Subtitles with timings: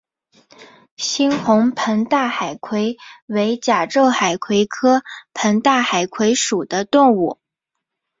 [0.97, 7.37] 猩红膨大海葵为甲胄海葵科膨大海葵属的动物。